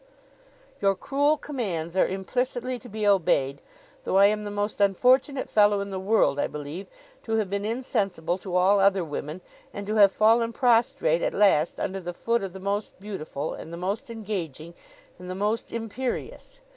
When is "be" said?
2.89-3.05